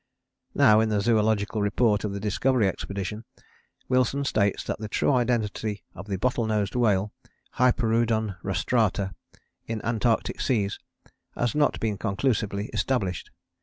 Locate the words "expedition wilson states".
2.67-4.63